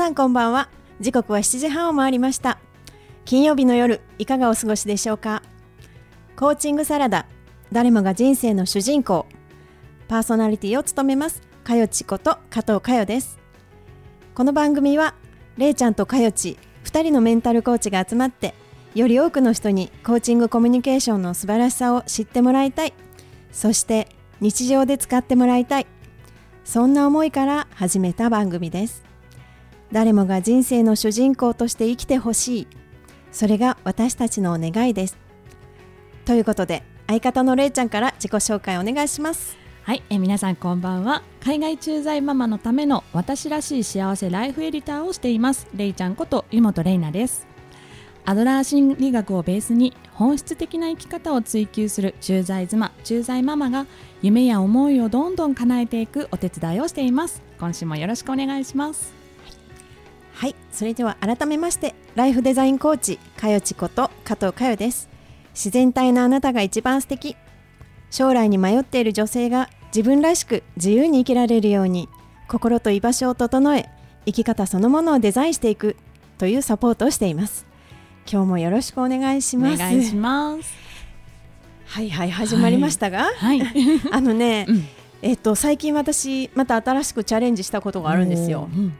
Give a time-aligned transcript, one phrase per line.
[0.00, 0.70] さんこんばんは。
[0.98, 2.58] 時刻は7時半を回りました。
[3.26, 5.42] 金曜日の夜いかがお過ごしでしょうか？
[6.36, 7.26] コーチングサラダ
[7.70, 9.26] 誰もが人生の主人公
[10.08, 13.38] パーソナリティを務めますかよちこと加藤かよです。
[14.34, 15.14] この番組は
[15.58, 18.54] れいちゃんとかよち2人のメンタルコーチが集まって
[18.94, 22.94] より多くの人にコーチングコミュニケーションの素晴らしさを知ってもらいたい。
[23.52, 24.08] そして
[24.40, 25.86] 日常で使ってもらいたい。
[26.64, 29.09] そんな思いから始めた番組です。
[29.92, 32.66] 誰もが人生の主人公として生きてほしい。
[33.32, 35.16] それが私たちの願いです。
[36.24, 39.58] ということで相方のれいちゃんから自己紹介お願いします。
[39.82, 41.22] はいえ皆さんこんばんは。
[41.40, 45.66] 海外駐在ママのための私らしい幸せライフエディターをしています。
[45.74, 47.48] れいちゃんこと湯本れいなです。
[48.24, 53.86] アドラー心理学をベースに本質的な生き方を追求する駐在妻駐在ママが
[54.22, 57.42] 夢や思いをどんどん叶えていくお手伝いをしています。
[57.58, 59.19] 今週もよろしくお願いします。
[60.40, 65.10] はいそれでは改めましてライフデザインコーチかよちこと加藤かよです。
[65.50, 67.36] 自然体のあなたが一番素敵。
[68.10, 72.08] 将来に迷っている女性が自分らしく自由に生きられるように
[72.48, 73.90] 心と居場所を整え
[74.24, 75.94] 生き方そのものをデザインしていく
[76.38, 77.66] というサポートをしています。
[78.26, 79.74] 今日もよろしくお願いします。
[79.74, 80.74] お願いします。
[81.84, 83.60] はいはい始まりましたが、はい、
[84.10, 84.88] あのね、うん。
[85.20, 88.70] えっと最近私また新しくチャレンジしたことがあるんですよ。
[88.74, 88.94] うん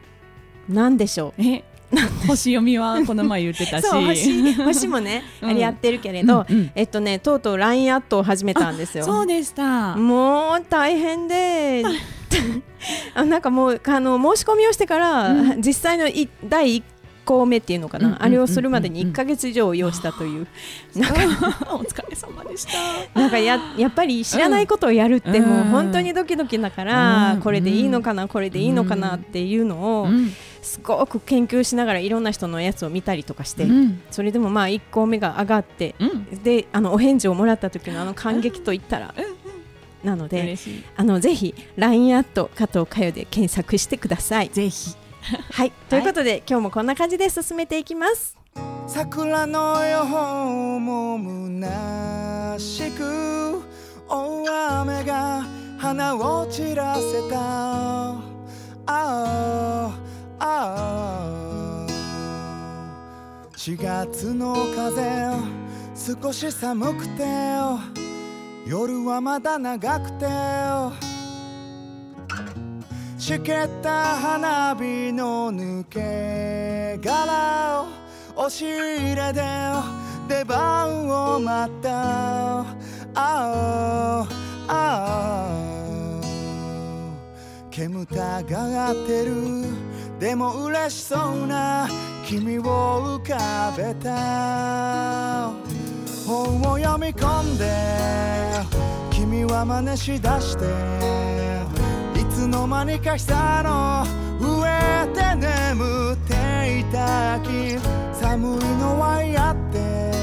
[0.71, 1.43] なんでしょう。
[1.43, 1.65] え
[2.27, 3.87] 星読みはこの前言ってたし。
[3.87, 5.51] そう星星もね、うん。
[5.51, 6.71] あれやってるけれど、うんうん。
[6.75, 9.05] えっとねとうとう LINE アットを始めたんですよ。
[9.05, 9.97] そうでした。
[9.97, 11.83] もう大変で。
[13.15, 15.63] あなんかもうあの申し込みをしてから、うん。
[15.63, 16.83] 実際のい第1
[17.25, 19.13] 項目っていうのかな、うんうんあれをするまでにうんうん。
[19.13, 20.47] 1か月以上を要したとい う、
[20.95, 21.75] なんか。
[21.75, 23.20] お疲れ様でした。
[23.20, 25.48] なんかややっぱり知らないことをやるってうん。
[25.48, 27.41] もう本当にドキドキだから、うん。
[27.41, 30.33] これでいいのかなこれでいいのかなっていうのをうん
[30.63, 34.03] すごく研究しながらいろんな人のやつを見たりとかして、うん。
[34.11, 36.25] それでもまあ1項目が上がってうん。
[36.43, 39.15] であのお返事をもらった時のあの感激といったら、
[40.05, 40.57] なので
[40.97, 44.48] あのぜひ LINE アット加藤佳代で検索してください。
[44.51, 44.95] ぜひ。
[45.53, 48.37] はい、ということで、今日もこんな感じで進めていきます。
[48.87, 51.19] 桜の予報も
[51.61, 53.63] 虚しく
[54.09, 55.45] 大雨が
[55.79, 58.31] 花を散らせた。
[58.87, 59.99] ああ
[60.61, 61.87] 4
[63.79, 65.33] 月の風
[65.95, 67.25] 少し寒くて
[68.67, 70.27] 夜はまだ長くて
[73.17, 77.87] しけった花火の抜け殻を
[78.45, 79.42] 押し入れで
[80.29, 82.67] 出番を待ったあ
[83.15, 84.29] あ
[84.69, 84.71] ああ
[87.71, 89.89] 煙たがってる。
[90.20, 91.89] でも嬉しそうな
[92.25, 95.51] 君を浮かべた。
[96.31, 97.64] 本を読み込んで
[99.11, 100.64] 君は真似しだして
[102.14, 104.05] いつの間にか久の
[104.39, 104.70] 上
[105.13, 107.77] で眠っていた秋
[108.13, 110.20] 寒いのはやって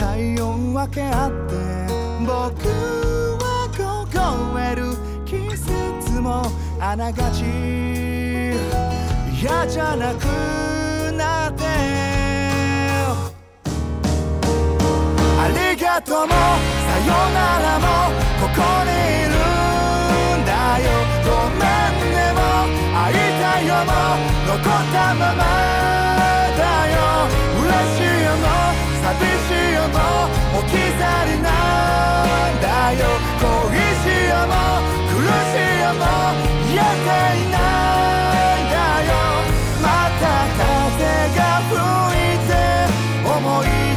[0.00, 1.56] 体温分け合って
[2.24, 2.68] 僕
[3.42, 3.68] は
[4.14, 4.94] 凍える
[5.26, 6.44] 季節も
[6.78, 7.91] あながち
[9.42, 10.22] 嫌じゃなく
[11.18, 11.64] なって
[15.36, 16.36] ありがとうもさ
[17.02, 17.84] よならも
[18.38, 20.86] ここにいるんだよ。
[21.26, 21.66] ごめん
[22.14, 22.38] ねも
[22.94, 23.90] 会いたいよも
[24.46, 24.62] 残っ
[24.94, 25.42] たまま
[26.54, 26.62] だ
[26.94, 27.26] よ。
[27.58, 27.66] 嬉
[27.98, 28.46] しいよも
[29.02, 29.98] 寂しいよも
[30.60, 33.02] 置き去りなんだよ。
[33.42, 34.54] 恋しいよも
[35.10, 35.18] 苦
[35.50, 36.00] しいよも
[36.70, 37.58] 言えていな。
[38.30, 38.31] い
[40.62, 41.04] 風
[41.36, 41.74] が吹
[42.34, 42.52] いて
[43.26, 43.91] 思い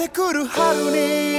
[0.00, 1.30] やがて来る春に。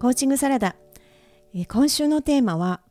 [0.00, 0.76] コーチングサラダ、
[1.54, 2.82] え今週のテーマは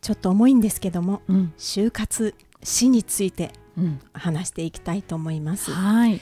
[0.00, 1.52] ちょっと重いんですけどもうん。
[1.58, 4.00] 就活死についてうん。
[4.12, 5.70] 話していきたいと思います。
[5.70, 6.20] はい、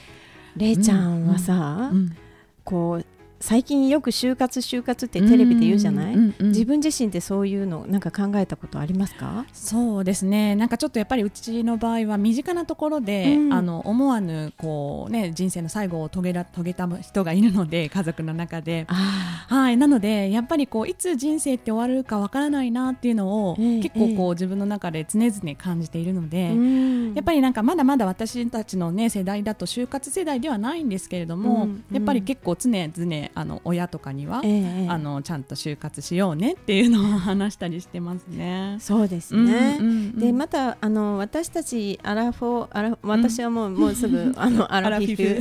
[0.55, 2.15] れいちゃんはさ、うん。
[2.63, 3.05] こう
[3.39, 9.45] 最近よく就活就活ってテレビで言うじゃない、うんうんうん自分自身ってそういうのなんか考えたことありますか？
[9.53, 10.55] そうですね。
[10.55, 13.53] なんかちょっとやっぱりうちの場合は身近なところで、うん。
[13.53, 18.85] あの思わぬこう、ね、人生の最後を遂げら遂げた人がいるので 家族の中で。
[18.89, 24.33] あはい、なのでやっぱりこういつ人生って終わるかわからないなっていうのを、ええ結構こう、ええ。
[24.33, 27.13] 自分の中で常々感じているので、うん。
[27.13, 31.83] やっぱりなんかまだまだ私たちの、ね、世代だと就活世代ではないんですけれども、うん。
[31.91, 34.89] やっぱり結構常々あの親とかには、ええええ。
[34.89, 38.77] あのちゃんと就活しようねっていうのを話したりしてますね。
[38.79, 40.19] そうですね、うんうんうん。
[40.19, 45.39] でまたあの私たちアラフォーアラ私はもう,、もうすぐ あのアラフィフ。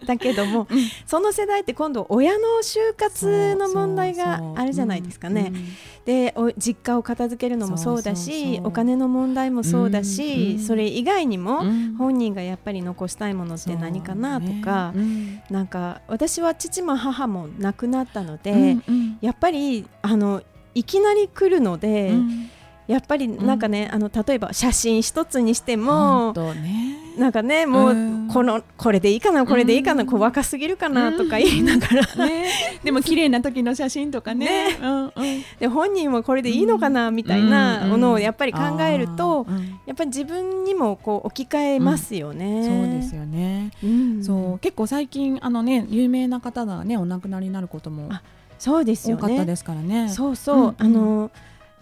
[0.06, 0.66] だけども、
[1.06, 5.52] その世代って今度親の就活の問題がそうそうあるじゃないですかね。
[5.54, 5.64] うん
[6.04, 11.94] でお実家を片付けるのもそうだしお金の問題もそうだし、うんうんそれ以外にも、うん。
[11.96, 15.44] 本人がやっぱり残したいものって何かなとか、ね。
[15.50, 18.82] なんか私は父も母も亡くなったので、うんうん。
[18.88, 20.42] うんやっぱりあの
[20.74, 22.50] いきなり来るので、うん。
[22.86, 30.08] やっぱりなんかね、あの例えば写真一つにしてほもんとねなんかねもう、うんこのこれでいいかなこれでいいかな、うん。
[30.08, 32.46] こう若すぎるかなとか言いながら、ね、
[32.84, 34.78] でも綺麗な時の写真とかね。
[35.58, 39.48] で本人はこれでいいのかな、みたいなものをやっぱり考えると、
[39.84, 42.62] やっぱり自分にもこう置き換えますよね。
[42.64, 43.72] そうですよね。
[43.82, 44.22] うん。
[44.24, 44.58] そう。
[44.60, 48.22] 結構最近あのね有名な方がねお亡くなりになることもあ
[48.60, 49.22] そうですよね。
[49.22, 50.08] 多かったですからね。
[50.08, 51.32] そうそう、あの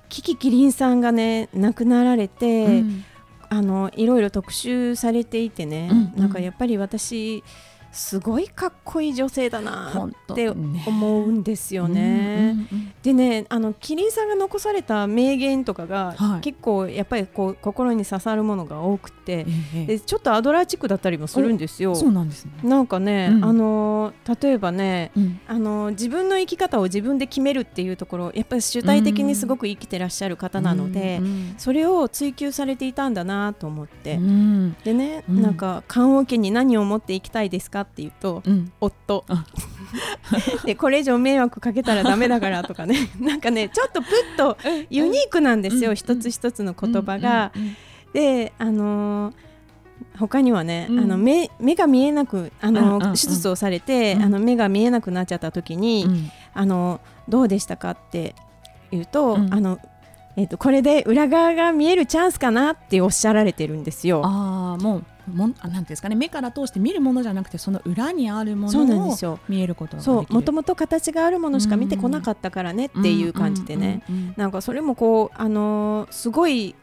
[0.08, 3.04] キキキリンさんがね亡くなられて、うん
[3.50, 6.20] あのいろいろ特集されていてね、うんうん。
[6.20, 7.42] なんかやっぱり私
[7.92, 10.84] すごいかっこいい女性だなってね。
[10.86, 12.00] 思うんですよね。
[12.00, 16.40] うんうんうんでねあのキリンさんが残された名言とかが、はい。
[16.40, 21.94] 結構やっぱりこう心に刺さるものが多くて、ええでちょっとアドラーチックだったりもするんですよ。
[21.94, 22.52] そうなんですね。
[22.62, 23.44] なんかね、うん。
[23.44, 25.40] あの例えばねうん。
[25.46, 31.54] あの自分の生き方を自分で決めるっていうところやっぱり主体的にすごく生きてらっしゃる方なので、うん。
[31.56, 34.76] それを追求されていたんだなと思って、うん。
[34.84, 35.42] でね、うん。
[35.42, 38.72] なんか棺桶に何を持っていきたいですかっていうと、うん。
[38.80, 39.24] 夫。
[39.28, 39.44] あ
[40.64, 43.10] でこれ以上迷惑かけたらダメだからとかね。
[43.20, 44.56] なんかねちょっとプッと
[44.90, 45.96] ユニークなんですよ、うん。
[45.96, 47.52] 一つ一つの言葉が。
[47.54, 47.62] うん。
[47.62, 47.76] うん。
[48.12, 49.34] であのー
[50.16, 50.98] 他にはね、うん。
[51.00, 54.22] あの目目が見えなくあの、手術をされて、うん。
[54.22, 56.30] あの目が見えなくなっちゃった時に、うん。
[56.54, 58.34] あのどうでしたかって
[58.90, 59.52] 言うと、うん。
[59.52, 59.78] あの
[60.38, 64.22] えっとこれで裏側が見えるチャンスかなっておっしゃられてるんですよ。
[64.24, 65.04] ああもう
[65.34, 66.14] もんあなんていうんですかね。
[66.14, 70.32] 目から通して見るものじゃなくてその裏にあるものを見えることそう。
[70.32, 74.04] もともと形があるものしか見てこなかったからねっていう感じでね、
[74.36, 76.76] なんかそれもこう、あのーすごい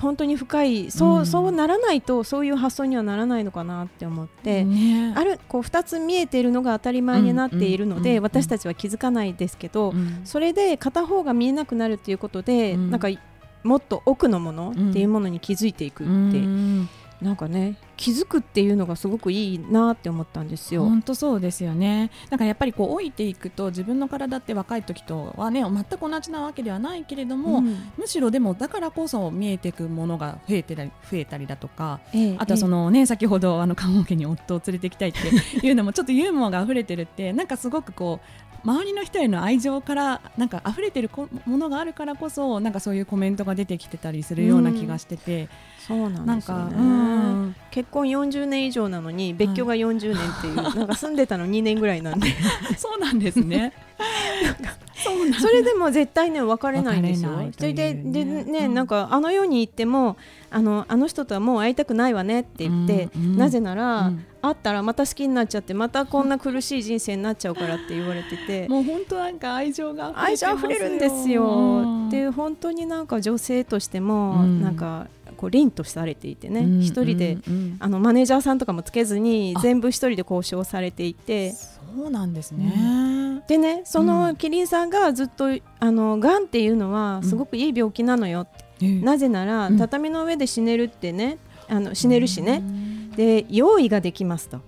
[0.00, 1.26] 本当に深いそう,、うん。
[1.26, 5.12] そうならないとそういう発想にはならないのかなって思って、ね。
[5.16, 8.22] あるこう2つ見えているのが当たり前になっているので、うんうんうん。
[8.24, 10.20] 私たちは気づかないですけど、うん。
[10.24, 12.90] それで片方が見えなくなるっていうことで、うん。
[12.90, 13.08] なんか
[13.62, 16.88] もっと奥のものっていうものに気づいていくって、うん
[17.22, 20.84] なんかね気づくっていうのがすごくいいなって思ったんですよ。
[20.84, 22.10] 本当そうですよね。
[22.30, 27.92] だからやっぱりこう老いていくと自分の体って若い時とはね全く同じなわけではないけれども、うん。
[27.98, 45.48] むしろでもだからこそ見えていくものが増えてたり増えたりだとかええあとはそのね、先ほどあの看護家に夫を連れてきたいっていうのもちょっとユーモアが溢れてるってなんかすごくこう周りの人への愛情からなんか溢れてるこものがあるからこそなんかそういうコメントが出てきてたりするような気がしてて、
[45.86, 47.54] そうなんですよね。
[47.70, 52.28] 結婚40年以上なのに別居が40年っていう、 なんか住んでたの2年ぐらいなんで。
[52.76, 53.72] そうなんですね。
[55.40, 57.30] それでも絶対ね別れないんですよ。
[57.56, 60.16] それででねなんかあの世に行っても
[60.50, 64.26] あのあの人とはもう会いたくないわねって言って、なぜなら、うん。
[64.42, 68.68] 会ったらまた好きになっちゃってまたこんな苦しい人生になっちゃうからって言われてて。
[68.68, 74.62] もう本当なんか愛情が愛情あふれるんですよ、うんで本当になんか女性としても、うん。
[74.62, 75.08] なんか
[75.40, 77.76] こう凛とされていてねうん一、人で、うんうん。
[77.80, 79.60] あのマネージャーさんとかもつけずにあ。
[79.60, 81.52] 全部一人で交渉されていて。
[81.52, 81.70] そ
[82.04, 83.42] うなんですね。
[83.48, 84.36] でねそうのん。
[84.36, 85.46] キリンさんがずっと
[85.78, 88.46] あのがんっていうのはすごくいい病気なのよ、
[88.82, 89.78] えなぜなら、うん。
[89.78, 93.10] 畳の上で死ねるってねあの死ねるしね、うん。
[93.12, 94.60] で用意ができますと。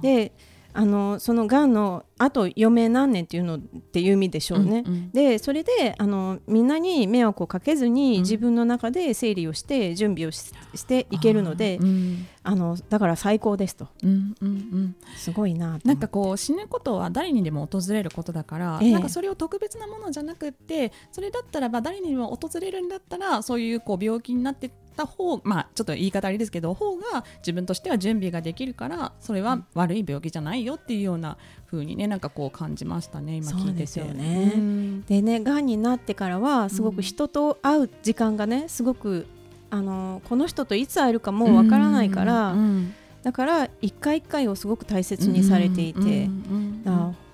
[0.00, 0.32] で
[0.74, 5.10] あのそのがんのあと余命何年っていうのっていう意味でしょうね、うんうん。
[5.10, 8.20] でそれであのみんなに迷惑をかけずに、うん。
[8.22, 12.26] 自分の中で整理をして準備をししていけるのであーうん。
[12.44, 13.88] あのだから最高ですと。
[14.02, 14.96] うんうんうん。
[15.16, 18.92] すごいななんかこう死ぬことは誰にでも訪れることだから、ええ。
[18.92, 34.52] なんかそれを特別なものじゃなくってそれだったらば誰にでも訪れるんだったらそういうこう病気になってた方まあちょっと言い方あれですけど方が自分としては準備ができるからそれは悪い病気じゃないよっていうような風にねなんかこう感じましたね今聞いててそうですよね。
[34.54, 39.26] うんでねがんになってからはすごく人と会う時間がねすごく
[39.70, 46.28] あのこの人といつ会えるかもうわからないから、うんうんだから一回一回をすごく大切にされていて、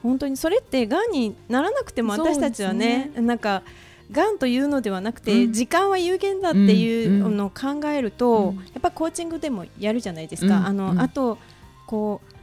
[0.02, 3.10] 本当にそれってがんにならなくても私たちはね。
[3.16, 3.62] なんか
[4.10, 5.52] がんというのではなくて、うん。
[5.52, 8.56] 時間は有限だっていううんのを考えると、うん。
[8.56, 10.66] やっぱコーチングでもやるじゃないですか、うん。
[10.66, 11.00] あのうん。
[11.00, 11.38] あと
[11.86, 12.34] こう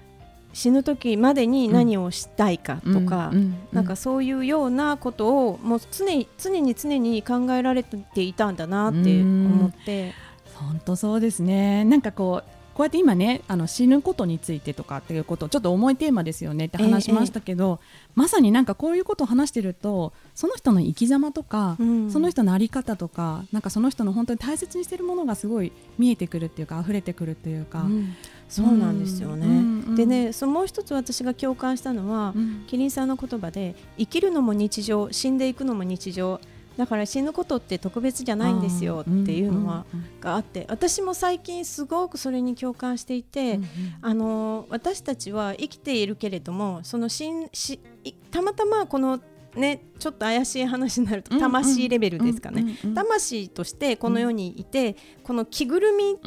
[0.53, 3.37] 死ぬ時までに何をしたいかとか、うん。
[3.37, 3.55] うん。
[3.73, 10.13] なんかそういうようなことをもう常に常に常に考えられていたんだなって思って、
[10.53, 11.83] 本当そうですね。
[11.83, 17.79] なんかこうこうやって今ねあの死ぬことについてとかっていうことちょっと重いテーマですよねって話しましたけど、
[18.15, 22.11] まさになんかこういうことを話してるとその人の生き様とか、うん。
[22.11, 28.13] その人の在り方とかなんかその人の本当に大切にしてるものがすごい見えてくるっていうか溢れてくるっていうか、うん。
[28.49, 29.47] そうなんですよね。
[29.47, 29.53] うん。
[29.53, 29.95] うん。
[29.95, 32.65] でねそのもう一つ私が共感したのは、うん。
[32.67, 36.41] キリンさんの言葉で生きるのも日常死んでいくのも日常
[36.77, 43.65] だから死ぬことって特別じゃないんですよっていうのは、うんうんがあって私も最近すごくそれに共感していて、うん
[44.01, 49.19] あの私たちは生きているけれどもその死んしいたまたまこの
[49.55, 52.77] ねちょっと怪しい話になると魂レベルですかね、うんうん。
[52.85, 56.17] うん魂としてこの世にいて、この着ぐるみ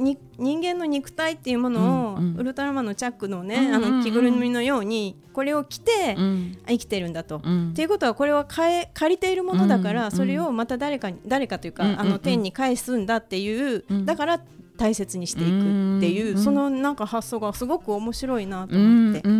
[0.00, 2.36] 人間の肉体っていうものを、うんうん。
[2.36, 3.74] ウルトラマンのチャックのね、うんうんうん。
[3.74, 6.58] あの着ぐるみのようにこれを着てうん。
[6.66, 7.40] 生きてるんだと。
[7.44, 7.70] うん。
[7.70, 10.10] っていうことはこれは借りているものだから、うん。
[10.10, 12.00] それをまた誰かに誰かというか、うんうんうん。
[12.00, 14.06] あの天に返すんだっていう、うん。
[14.06, 14.40] だから
[14.80, 19.39] 大切にしていくっていう、うんそのなんか発想がすごく面白いなとうん思って、うんうん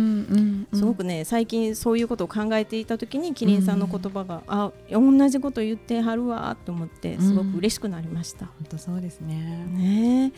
[0.81, 8.47] すごくね最近そういうことを考えていた時にキリンさんの言葉が、あ同じこと言ってはるわと思ってすごく嬉しくなりました。
[8.47, 9.67] 本当そうですね。
[9.67, 10.33] ね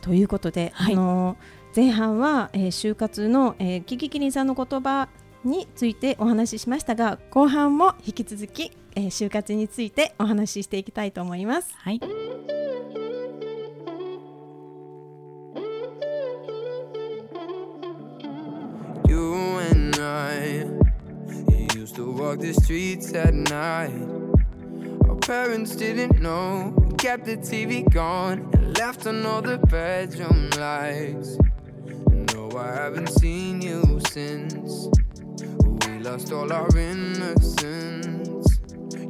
[0.00, 1.36] ということで、はいあの
[1.76, 5.08] 前半は、えー就活の、えーキキキリンさんの言葉
[5.44, 11.72] についてお話ししましたが後半も引き続き、えー就活についてお話ししていきたいと思います。
[11.76, 12.00] はい。
[20.00, 23.92] You used to walk the streets at night.
[25.06, 30.48] Our parents didn't know, we kept the TV gone and left on all the bedroom
[30.58, 31.36] lights.
[32.32, 34.88] No, I haven't seen you since.
[35.86, 38.58] We lost all our innocence.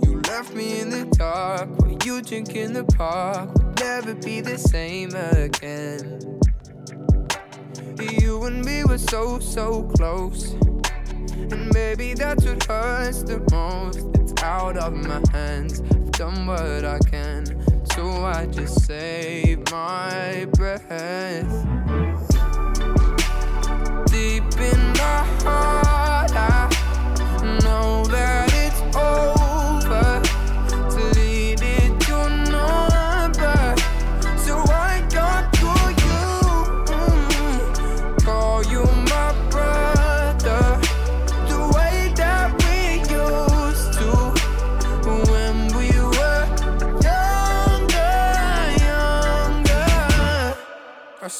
[0.02, 3.54] You left me in the dark while you drink in the park.
[3.54, 6.40] We'll never be the same again.
[8.18, 10.56] You and me were so, so close.
[11.52, 14.06] And maybe that's what hurts the most.
[14.20, 15.80] It's out of my hands.
[15.80, 17.44] I've done what I can,
[17.94, 20.88] so I just save my breath.
[24.06, 25.79] Deep in my heart,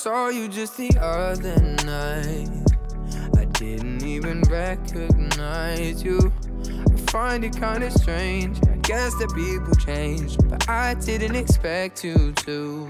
[0.01, 2.49] saw you just the other night.
[3.37, 6.33] I didn't even recognize you.
[6.91, 8.57] I find it kinda strange.
[8.67, 12.89] I guess that people change, but I didn't expect you to.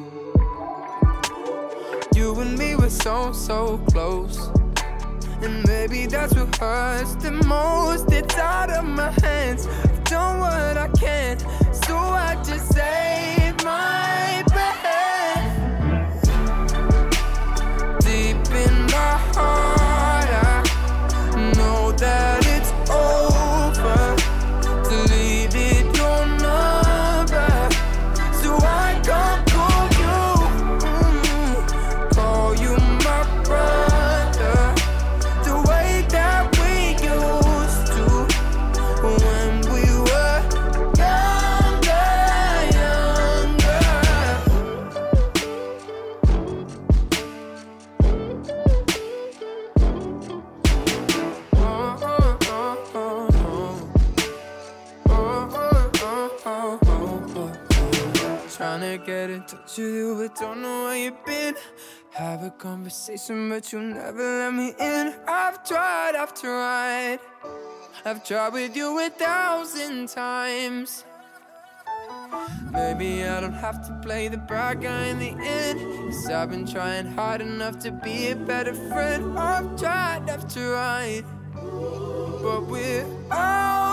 [2.15, 4.39] You and me were so, so close.
[5.43, 8.13] And maybe that's what hurts the most.
[8.13, 9.67] It's out of my hands.
[9.67, 11.41] I've done what I can,
[11.73, 13.40] so I just save
[58.91, 61.55] Trying to get in touch with you, but don't know where you've been.
[62.11, 65.15] Have a conversation, but you never let me in.
[65.29, 67.21] I've tried, I've tried.
[68.05, 71.05] I've tried with you a thousand times.
[72.73, 75.79] Maybe I don't have to play the bad guy in the end.
[76.11, 79.39] Cause I've been trying hard enough to be a better friend.
[79.39, 81.25] I've tried, I've tried.
[81.55, 83.90] But we're out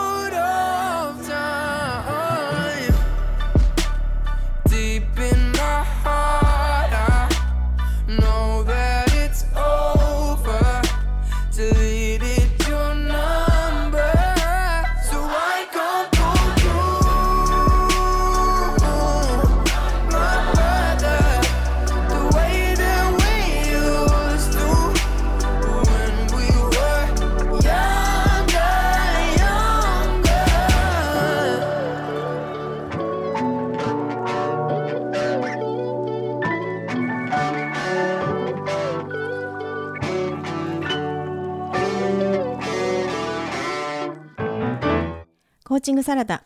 [45.87, 46.43] チングサラダ、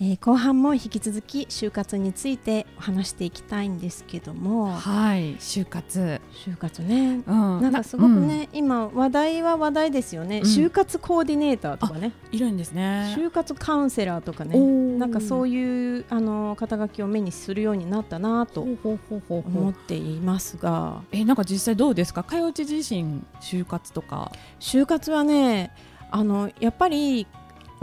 [0.00, 4.72] えー後半も引き続き就活についてお話していきたいんですけども。
[4.72, 7.22] はい就活、就活ね。
[7.24, 7.62] うん。
[7.62, 10.42] なんかすごくね、今話題は話題ですよね、うん。
[10.44, 12.10] 就活コーディネーターとかね。
[12.32, 13.14] いるんですね。
[13.16, 14.58] 就活カウンセラーとかね。
[14.98, 21.02] なんかそういうあの肩書きを目にするようになったなと思っていますが。
[21.12, 22.24] えなんか実際どうですか？
[22.24, 24.32] かよち自身就活とか。
[24.58, 25.70] 就活はね
[26.10, 27.28] あのやっぱり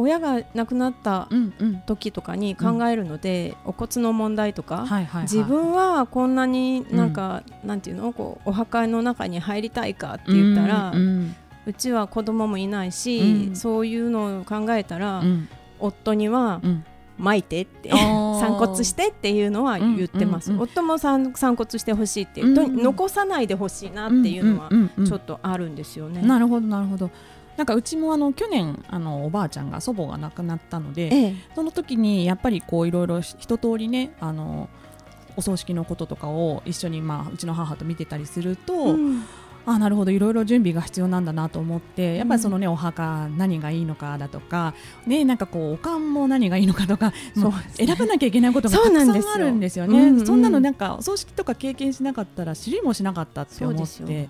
[0.01, 1.81] 親が亡くなったうんうん。
[1.85, 8.11] 時とかに考えるので、お骨の問題とか、はいはい、はい、自分はこんなになんか、なんていうの？
[8.13, 11.35] こうお墓の中に入りたいかって言ったら、ううん
[11.77, 13.55] ちは子供もいないし、うん。
[13.55, 15.47] そういうのを考えたら、うん。
[15.79, 16.85] 夫にはうん
[17.17, 25.05] 巻いてって散骨してっていうのは言ってます、うんうんうん夫も散散骨してほしいって、うんと残さないでほしいなっていうのはんんんん。
[25.05, 26.23] ちょっとあるんですよね。
[26.23, 27.11] なるほどなるほど
[27.57, 31.35] なんかうちもあの去年あのおばあちゃんが祖母が亡くなったのでええ。
[31.55, 34.69] その時にやっぱりこういろいろ一通りねあの
[35.37, 39.23] お葬式のこととかを一緒に、まあ、うちの母と見てたりすると、うん。
[39.65, 44.73] あなるほどいろいろ準備が必要なんだなと思ってやっぱりそのね、お墓何がいいのかだとか
[45.05, 49.99] ねなんかこうおかんも何がいいのかとかもうそう選ばなきゃいけないことがたくさんあるんですよね。
[49.99, 54.07] うんうんそんなのなんかお葬式とか経験しなかったら知りもしなかったって思っそうですよ。
[54.07, 54.29] て。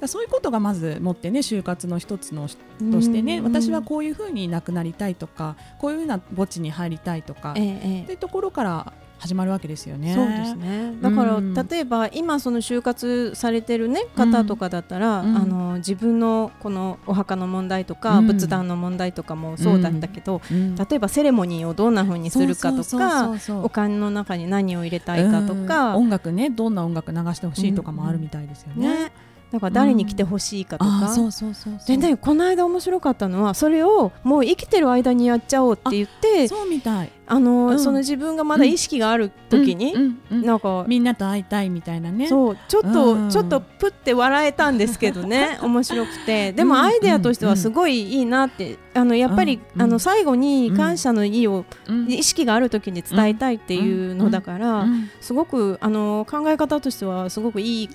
[0.00, 8.02] だそういうことがまず持ってね就活の一つのとしてね、うん私はこういうふうに亡くなりたいとかこういうふうな墓地に入りたいとか、ええええ。
[8.02, 10.14] っていうところから始まるわけですよね。
[10.14, 10.94] そうですね。
[11.00, 11.54] だから、うん。
[11.54, 15.36] 例えば今その就活されてる、ね、方とかだったら、うん。
[15.36, 18.26] あの自分のこのお墓の問題とか、うん。
[18.26, 20.74] 仏壇の問題とかもそうなんだけど、うん。
[20.74, 26.04] 例えばセレモニーをどんな風にするかとかお金の中に何を入れたいかとか、うん。
[26.04, 29.04] 音楽ねどんな音楽流してほしいとかもあるみたいですよね。
[29.04, 29.12] ね、
[29.50, 31.96] だから誰に来てほしいかとか、あそうそうそうそう。
[31.96, 37.12] でねこの間面白かったのはそれをもう生きてる間にやっちゃおうって言ってそうみたい。
[37.30, 37.78] あの、うん。
[37.78, 39.94] その自分がまだ意識がある時に、
[40.30, 42.26] なんかみんなと会いたいみたいなね。
[42.26, 43.30] そうちょっと、うん。
[43.30, 46.52] ちょっとプって笑えたんですけどね 面白くて。
[46.52, 49.82] でもうんアイデアとしてはすごいいいなって、あのやっぱり、うん。
[49.82, 52.10] あの最後に感謝の意を、うん。
[52.10, 55.08] 意識がある時に伝えたいっていうのだから、うん。
[55.20, 57.88] すごくあの考え方としてはすごくいい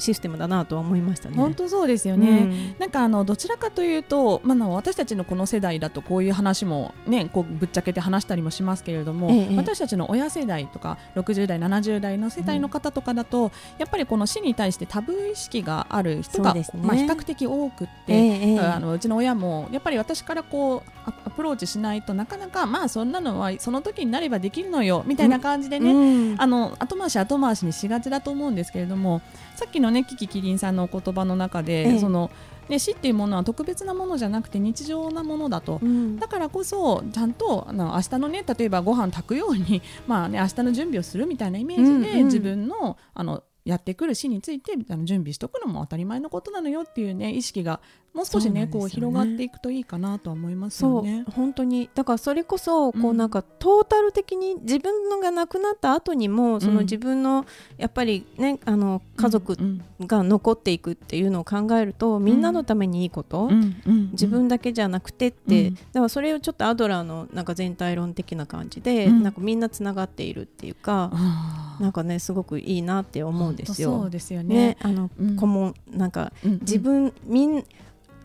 [0.00, 1.36] システムだなとは思いましたね。
[1.36, 9.56] 本当そうですよね、なんかあのどちらかというと、まあ、私たちのこの世代だとこういう話も、ね、こうぶっちゃけて話したりもしますけれども、ええ。
[9.56, 16.66] 私たちの親世代とか60代70代の世代の方とかだと、やっぱりこの死に対してタブー意識がある人が、ね。
[16.82, 26.40] まあ、比較的多くって、えあのうちの親もやっぱり私からこうアアプローチしないとなかなかまあそんなのはその時になればできるのよみたいな感じでね、うん。
[26.40, 29.22] あの後回し後回しにしがちだと思うんですけれども
[29.56, 31.98] さっきのねキキキリンさんのお言葉の中で、ええ。
[31.98, 32.30] その
[32.70, 35.80] ね、死っていうものは特別なものじゃなくて日常なものだと。
[35.82, 36.18] うん。
[36.18, 42.24] だからこそちゃんとあの明日のね例えばご飯炊くように まあね明日の準備をするみたいなイメージで、うんうん。
[42.26, 47.80] 自分のあのやってくる死についてあの準備しとくのも当たり前のことなのよっていうね意識が
[48.12, 48.66] もう少しねね。
[48.66, 51.24] こう広がっていくといいかなとは思いますそうよね。
[51.34, 51.88] 本当に。
[51.94, 56.80] だからそれこそこううんなんかトータル的に自分のが亡くなった後にもそのうん。
[56.80, 57.46] 自分の
[57.76, 65.74] やっぱりねあの家族うんが残っていくっていうのを考えるとみんなのためにいいこと、うんうん自分だけじゃなくてって、うん。
[65.74, 69.22] だからそれをちょっとアドラーのなんか全体論的な感じで、うん。
[69.22, 71.82] なんかみんなつながっているっていうか、あー。
[71.82, 74.00] なんかねすごくいいなって思うんですよ。
[74.00, 74.54] そうですよね。
[74.54, 75.36] ねあの、うん。
[75.36, 76.58] 顧問なんかうんうん。
[76.60, 77.64] 自分みん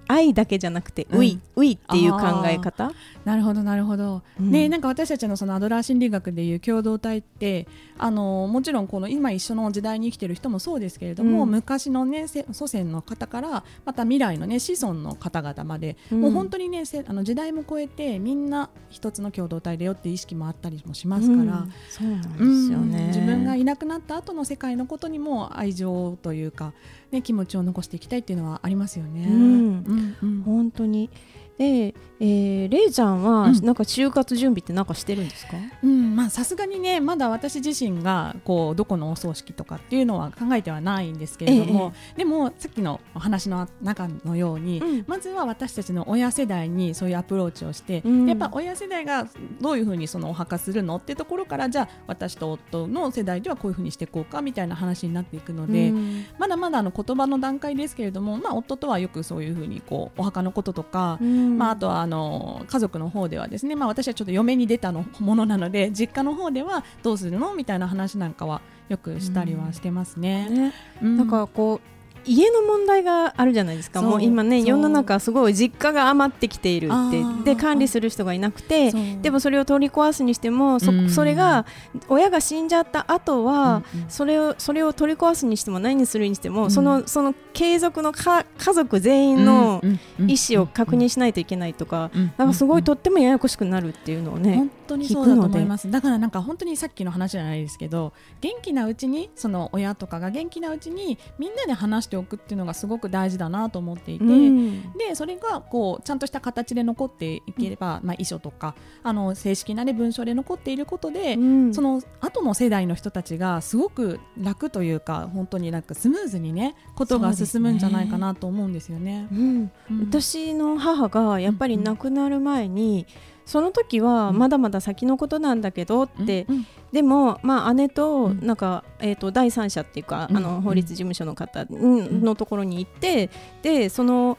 [0.07, 2.91] 愛だけじゃなくて、うい、ういっていう考え方？
[3.25, 4.51] なるほどなるほど、うん。
[4.51, 11.49] ねなんか私たちのそのアドラー心理学でいう共同体ってあのもちろんこの今一緒の時代に生きてる人もそうですけれども、うん。
[11.49, 16.21] 昔のねせ祖先の方からまた未来のね子孫の方々まで、うん。
[16.21, 21.41] もう本当にねせあの時代も超えてみんな一つの共同体だよっていう意識もあったりもしますから。
[21.41, 21.73] うん。
[21.89, 22.99] そうなんですよね。
[22.99, 23.07] うん。
[23.07, 26.73] 自分がいなくなった後の世界のことにも愛情というか、
[27.11, 29.25] ね、気持ちを残していきたいっていうのはありますよね。
[29.27, 29.35] うん。
[29.35, 30.41] うんうん。
[30.43, 31.09] 本当に
[31.57, 33.65] で、えー、れいちゃんは、うん。
[33.65, 35.53] なんか就活準備ってなんかしてるんですか？
[35.83, 45.05] うんまあさすがにねまだ私自身がこうどこのお葬式とかっていうのは考えてはないんですけれども、でもさっきのお話の中のように、うん。
[45.07, 48.27] まずは私たちの親世代にそういうアプローチをして、うん。
[48.27, 49.27] やっぱ親世代が
[49.61, 56.25] どういうふうにそのお墓するのっていうところからじゃあ私と夫の世代ではこういうふうにしていこうかみたいな話になっていくので、うん。
[56.37, 67.53] まだまだあの言葉の段階ですけれども、まあ、夫とはよくそういうふうにこうお墓のこととか、うんまあ、あとはあの家族の方ではですね、まあ、私はちょっと嫁に出たのものなので実家の方ではどうするの？
[67.53, 70.49] みたいな話なんかはよくしたりはしてますね。
[70.49, 71.17] ね、うん。
[71.17, 71.94] なんかこう
[72.25, 74.01] 家の問題があるじゃないですか。
[74.01, 77.11] もう今ね世の中すごい実家が余ってきているっ
[77.43, 81.65] てで管理する人がいなくてでもそれを取り壊すにしてもそ,、れが
[82.07, 86.71] 親が死んじゃった後は、それをそれを取り壊すにしても何にするにしても、うん。
[86.71, 89.81] そのその継続のか家族全員の
[90.19, 95.89] 意思を確認しないといけないとか、うんなんかすごいとうんってもややこしくなるっていうのをね、本当にそうだと思います。
[95.89, 104.81] だからなんか本当にさっきの話じゃないですけど元気なうちにその親とかが元気なうちにみんなで話しておくっていうのがすごく大事だなと思っていて、うん。
[104.97, 111.73] でそれがこうちゃんとした形で残っていければ、まあ、遺書とかあの正式な、ね、文書で残っていることで、うん。
[111.73, 119.27] その後の世代の人たちがすごく楽というか本当になんかスムーズにねことが進むんじゃないかなと思うんですよね。
[119.31, 119.71] うん。
[119.91, 119.99] うん。
[120.01, 123.05] 私の母がやっぱり亡くなる前に、
[123.45, 124.37] その時はうん。
[124.37, 128.45] まだまだ先のことなんだけどって、うんでも、まあ、姉とうん。
[128.45, 130.37] なんか、えー、と第三者っていうか、うん。
[130.37, 132.21] あの法律事務所の方うん。
[132.21, 133.29] のところに行って
[133.61, 134.37] でその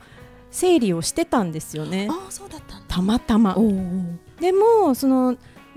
[0.51, 2.09] 整理をしてたんですよね。
[2.11, 2.81] ああそうだった。
[2.89, 3.57] たまたま。
[4.41, 5.37] でもその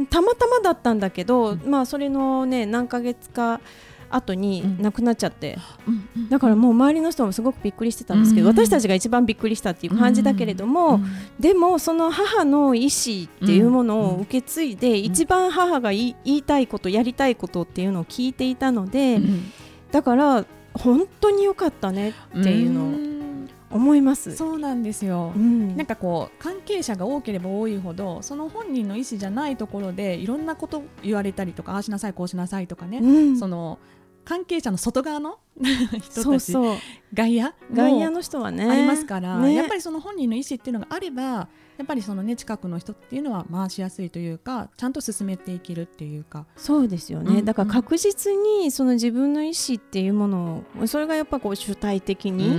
[0.10, 1.70] たまたまだったんだけど、うん。
[1.70, 3.60] まあそれのね何ヶ月か
[4.10, 4.82] 後にうん。
[4.82, 11.06] 亡くなっちゃって、うんうんだからもう周りの人もすごくびっくりしてたんですけど、うん私たちが一番びっくりしたっていう感じだけれども、うん
[11.40, 19.52] でもその母の意思っていうものを受け継いで、一番母が言いたいことやりたいことっていうのを聞いていたので、うん
[19.92, 23.10] だから本当に良かったねっていうのをん。
[23.72, 24.36] 思います。
[24.36, 25.32] そうなんですよ。
[25.36, 25.78] うん。
[25.78, 33.38] なんかこう関係者が多ければ多いほどその本人の意思じゃないところでいろんなこと言われたりとかああしなさいこうしなさいとかね、うん。
[33.38, 33.78] その
[34.30, 36.76] 関係者の外側の 人たちそうそう。
[37.16, 38.64] 外野外野もの人はね。
[38.64, 39.56] ありますから、ね。
[39.56, 46.46] やっぱりその本人の意思っていうのがあればやっぱりそのね近くの人っていうのは回しやすいというかちゃんと進めていけるっていうか。
[46.58, 52.52] そうですよね、うんだから確実にその自分の意思っていうものをそれがやっぱこう主体的に、う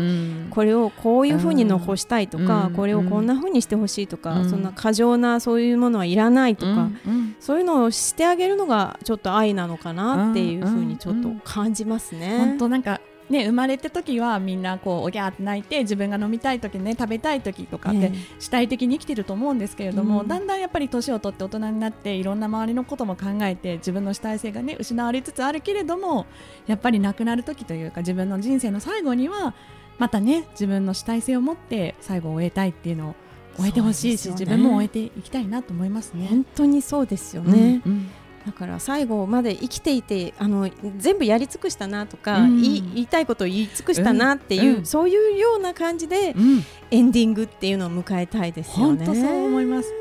[0.46, 0.50] ん。
[0.50, 2.74] これをこういうふうに残したいとか、うん。
[2.74, 4.50] これをこんなふうにしてほしいとか、うん。
[4.50, 6.78] そんな過剰なそういうものはいらないとか、うん。
[6.78, 7.36] うん。
[7.40, 12.38] そういうのをしてあげるのがちょっと愛なのかなっていうふうにちょっと感じますね。
[12.38, 13.00] 本当なんか
[13.30, 18.14] ね生まれた時はみんなこうおぎゃーって泣いて自分が飲みたい時ね食べたい時とかってええ。
[18.38, 20.28] 主体的に生きてると思うんですけれども、うん。
[20.28, 26.26] だんだんやっぱり年を取って大人になっていろんな周りのことも考えて自分の主体性がね失われつつあるけれども
[26.66, 29.54] やっぱり亡くなる時というか自分の人生の最後には
[29.98, 33.14] またね自分の主体性を持って最後を終えたいっていうのを
[33.56, 34.32] 終えてほしいし、ね。
[34.32, 36.26] 自分も終えていきたいなと思いますね。
[36.28, 38.10] 本当にそうですよね、うんうん
[38.46, 49.04] だから最後まで生きていてあの全部やり尽くしたなとか、うん言い言いたいことを言い尽くしたなっていう、うんそういうような感じでうんエンディングっていうのを迎えたいですよね。
[49.06, 49.92] 本当そう思います。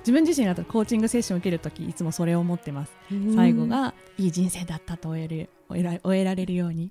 [0.00, 2.92] 自分自身だとコーチングセッションを受けるときいつもそれを思ってます。
[3.10, 6.90] うん最後がいい人生だったと終える終えられるように。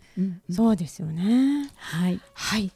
[0.49, 1.69] そうですよね。
[1.75, 2.19] はい。
[2.33, 2.71] はい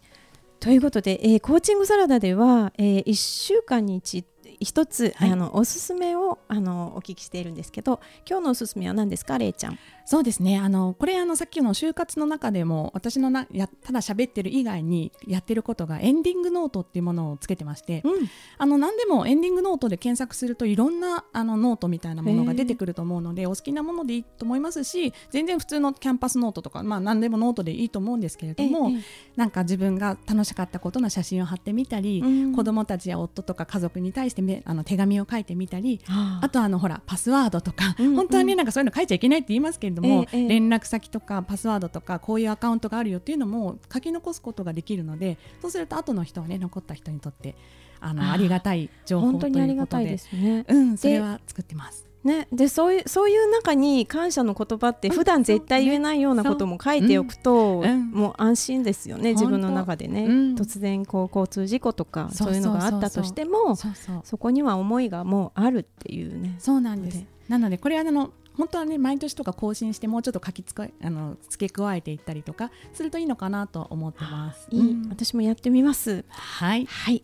[0.59, 4.23] ということで、えーコーチングサラダでは、え1週間に一
[4.59, 5.31] 一つ、はい。
[5.31, 9.37] あのおすすめをあのお聞きしているんですけど今日のおすすめは何ですか？
[9.37, 9.79] れいちゃん。
[10.05, 10.57] そうですね。
[10.57, 18.29] あのこれあのさっきの終活の中でも私のなやただ喋ってる以外にやってることがエンディングノートっていうものをつけてまして、うん。
[18.57, 29.03] あの何でもエンディングノートで検索するといろんなあのノートみたいなものが出てくると思うのでお好きなものでいいと思いますし全然普通のキャンパスノートとかまあ何でもノートでいいと思うんですけれども、ええ。
[29.35, 32.55] なんか自分が楽しかったことの写真を貼ってみたり、うん。
[32.55, 38.15] 子供たちや夫とか家族に対してめあの手紙を書いてみたりああとあのほらパスワードとか、うんうん。
[38.15, 40.47] 本当はねなんかそういうの書いちゃいけないって言いますけれども、ええええ。
[40.47, 47.55] 連絡先とかパスワードとかこういうアカウントがあるよっていうのも書き残すことができるのでそうすると後の人はね残った人にとって
[47.99, 49.51] あのありがたい情報ということで。
[49.51, 50.65] にありがたいですね。
[50.67, 52.06] うんそれは作ってます。
[52.27, 58.11] ね、でそういうそういう中に感謝の言葉って普段絶対言えないようなことも書いておくと、そううん。
[58.11, 60.55] もう安心ですよね、自分の中でね、うん。
[60.55, 64.19] 突然こう交通事故とかそそうういうのがあったとしてもそうそう。
[64.25, 66.55] そこには思いがもうあるっていうね。
[66.59, 67.19] そうなんです。
[67.19, 67.27] で。
[67.47, 74.67] なのでこれはあの本当はね毎年とか更新してもうちょっと書きつかあの付け加えていったりとかするといいのかなと思ってます。
[74.71, 75.09] いい、うん。
[75.09, 76.25] 私もやってみます。
[76.27, 76.85] はい。
[76.85, 77.23] はい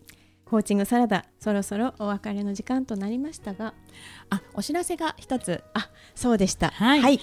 [0.53, 3.73] コーチングサラダそろそろお別れの時間となりましたが。
[4.29, 5.63] あお知らせが一つ。
[5.73, 6.69] あそうでした。
[6.69, 7.01] はい。
[7.01, 7.19] はい、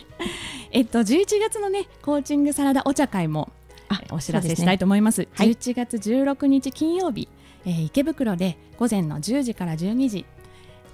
[0.73, 3.53] えっと11月のねコーチングサラダお茶会も
[3.89, 5.29] あお知らせしたいと思います。
[5.33, 5.53] はい。
[5.53, 7.29] 11月16日金曜日、
[7.65, 10.27] えー池袋で午前の10時から12時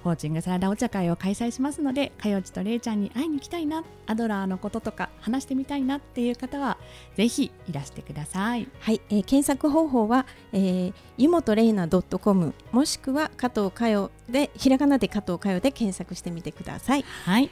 [0.07, 6.77] コーチングサラダお茶会を開催しますのでかよちとれいちゃんに会いに行きたいなアドラーのこととか話してみたいなっていう方は
[7.15, 8.69] ぜひいらしてください。
[8.79, 17.03] はい、えー検索方法は、えー、湯本レイナ .com もしくは加藤佳代でひらがなで加藤佳代で検索してみてください。
[17.25, 17.49] はい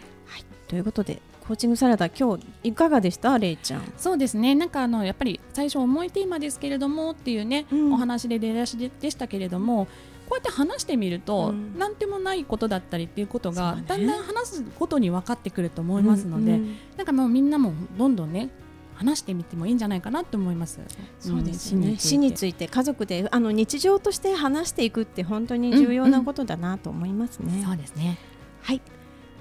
[0.70, 3.38] ということでコーチングサラダ今日いかがでした？
[3.38, 3.94] レイちゃん。
[3.98, 9.89] そうですねなんかあのやっぱり最初重いテーマですけれどもっていうね、うんお話で出だしででしたけれども
[10.28, 18.50] こうやって話してみると、うんなんでもないことだったりっていうことが、だんだん話すことに分かってくると思いますので、うんうんなんかもうみんなもどんどんね
[18.96, 20.80] 話してみてもいいんじゃないかなと思います。
[21.20, 27.64] そうですよね、ん死について家族であの日常として話していくって本当に重要なことだなと思いますね。
[27.66, 28.18] そうですね。
[28.62, 28.82] はい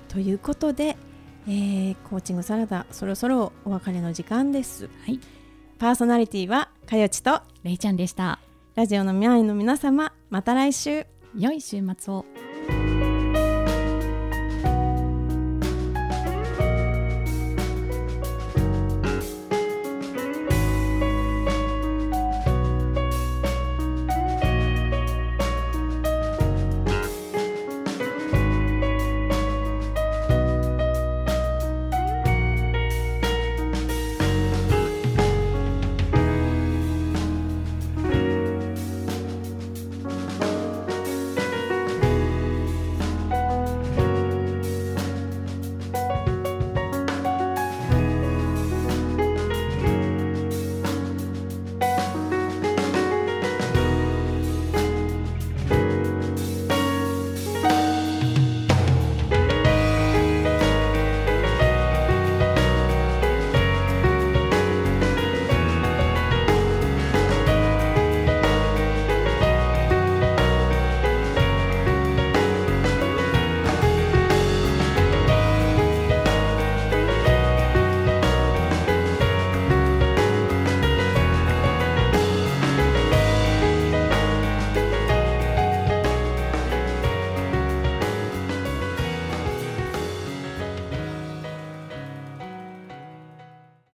[0.08, 0.96] ということで、
[1.46, 4.88] えーコーチングサラダそろそろお別れの時間です。
[5.06, 5.20] はい、
[5.78, 8.43] パーソナリティはかよちとれいちゃんでした。
[8.74, 11.06] ラジオの未来の皆様また来週。
[11.38, 12.24] 良い週末を。